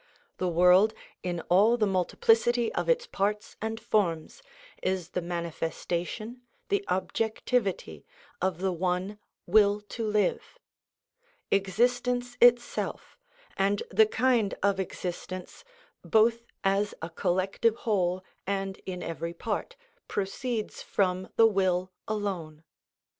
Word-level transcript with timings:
The 0.37 0.47
world, 0.49 0.95
in 1.21 1.41
all 1.41 1.77
the 1.77 1.85
multiplicity 1.85 2.73
of 2.73 2.89
its 2.89 3.05
parts 3.05 3.55
and 3.61 3.79
forms, 3.79 4.41
is 4.81 5.09
the 5.09 5.21
manifestation, 5.21 6.41
the 6.69 6.83
objectivity, 6.87 8.07
of 8.41 8.57
the 8.61 8.71
one 8.71 9.19
will 9.45 9.79
to 9.89 10.07
live. 10.07 10.57
Existence 11.51 12.35
itself, 12.41 13.15
and 13.55 13.83
the 13.91 14.07
kind 14.07 14.55
of 14.63 14.79
existence, 14.79 15.63
both 16.03 16.45
as 16.63 16.95
a 17.03 17.09
collective 17.11 17.75
whole 17.85 18.23
and 18.47 18.81
in 18.87 19.03
every 19.03 19.35
part, 19.35 19.75
proceeds 20.07 20.81
from 20.81 21.29
the 21.35 21.45
will 21.45 21.91
alone. 22.07 22.63